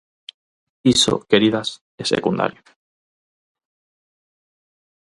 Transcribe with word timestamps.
Iso, 0.93 1.13
queridas, 1.31 1.69
é 2.01 2.03
secundario. 2.13 2.61